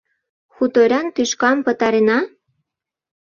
[0.53, 2.19] —Хуторян тӱшкам пытарена-а!